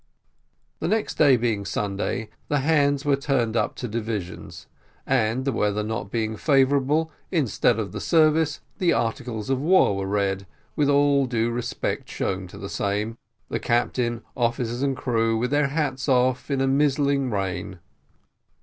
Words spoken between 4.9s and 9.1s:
and the weather not being favourable, instead of the Service, the